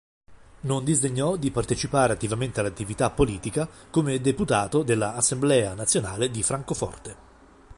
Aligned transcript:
Non 0.61 0.83
disdegnò 0.83 1.35
di 1.37 1.51
partecipare 1.51 2.13
attivamente 2.13 2.59
all'attività 2.59 3.11
politica 3.11 3.69
come 3.91 4.19
deputato 4.19 4.81
della 4.81 5.13
Assemblea 5.13 5.75
nazionale 5.75 6.31
di 6.31 6.41
Francoforte. 6.41 7.15